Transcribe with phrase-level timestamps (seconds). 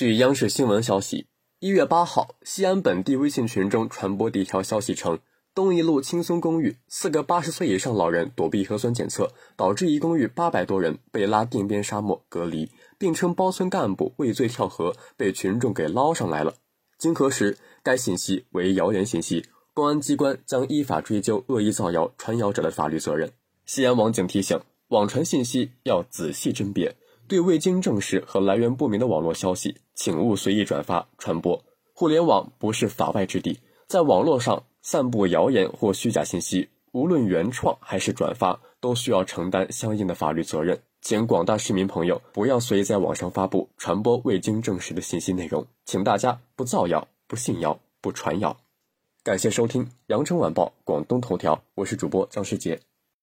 [0.00, 1.26] 据央视新闻消息，
[1.58, 5.18] 一月八号，西安本地微信群中传播的一条消息称，
[5.54, 16.54] 东一路青松公寓四个八十岁以上老人躲避核酸检测，导致一公寓八百多人被拉定边沙漠隔离，并称包村干部畏罪跳河，被群众给捞上来了。
[16.96, 19.44] 经核实，该信息为谣言信息，
[19.74, 23.30] 公安机关将依法追究恶意造谣传谣者的法律责任。
[23.66, 24.58] 西安网警提醒：
[24.88, 26.96] 网传信息要仔细甄别。
[27.30, 31.62] 对未经证实和来源不明的网络消息，请勿随意转发传播。
[31.94, 40.76] 互联网不是法外之地，在网络上散布谣言或虚假信息，无论原创还是转发，都需要承担相应的法律责任。
[41.02, 48.56] 请广大市民朋友不要随意在网上发布、传播未经证实的信息内容，请大家不造谣、不信谣、不传谣。
[49.22, 52.80] 感谢收听《羊城晚报·广东头条》，我是主播张世杰。